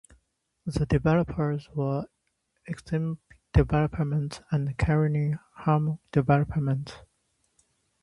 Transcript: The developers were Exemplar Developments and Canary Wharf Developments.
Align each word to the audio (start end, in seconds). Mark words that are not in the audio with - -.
The 0.65 0.87
developers 0.87 1.69
were 1.75 2.07
Exemplar 2.65 3.19
Developments 3.53 4.41
and 4.49 4.75
Canary 4.75 5.37
Wharf 5.67 5.99
Developments. 6.11 6.93